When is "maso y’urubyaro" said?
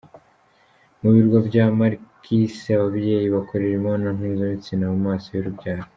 5.07-5.83